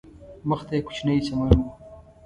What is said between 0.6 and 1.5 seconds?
ته یې کوچنی چمن